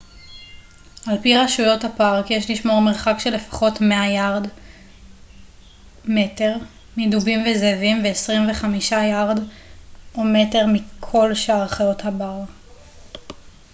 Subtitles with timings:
[1.07, 6.57] על פי רשויות הפארק יש לשמור על מרחק של לפחות 100 יארד/מטר
[6.97, 12.39] מדובים וזאבים ו-25 יארד/מטר מכל שאר חיות הבר!